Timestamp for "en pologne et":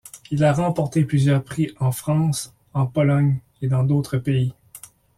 2.73-3.67